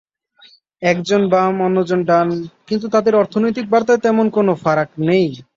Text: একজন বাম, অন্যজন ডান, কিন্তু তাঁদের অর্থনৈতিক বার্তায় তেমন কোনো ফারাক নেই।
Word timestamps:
একজন 0.81 1.21
বাম, 1.29 1.53
অন্যজন 1.61 1.99
ডান, 2.03 2.27
কিন্তু 2.67 2.85
তাঁদের 2.89 3.13
অর্থনৈতিক 3.15 3.65
বার্তায় 3.69 4.03
তেমন 4.05 4.25
কোনো 4.29 4.51
ফারাক 4.55 4.89
নেই। 5.01 5.27